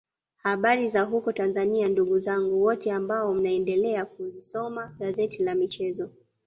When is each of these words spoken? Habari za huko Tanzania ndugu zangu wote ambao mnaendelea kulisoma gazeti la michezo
Habari 0.37 0.87
za 0.87 1.01
huko 1.03 1.33
Tanzania 1.33 1.89
ndugu 1.89 2.19
zangu 2.19 2.63
wote 2.63 2.91
ambao 2.91 3.33
mnaendelea 3.33 4.05
kulisoma 4.05 4.95
gazeti 4.99 5.43
la 5.43 5.55
michezo 5.55 6.09